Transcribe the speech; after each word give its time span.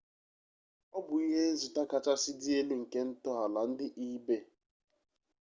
ọ 0.97 0.99
bụ 1.05 1.15
ihenzụta 1.27 1.81
kachasị 1.91 2.31
dị 2.41 2.49
elu 2.59 2.75
nke 2.81 2.99
ntọala 3.09 3.61
ndị 3.71 3.85
ebay 4.07 4.43